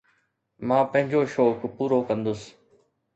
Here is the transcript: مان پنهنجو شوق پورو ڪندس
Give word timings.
مان 0.67 0.83
پنهنجو 0.91 1.21
شوق 1.33 1.59
پورو 1.75 1.99
ڪندس 2.07 2.41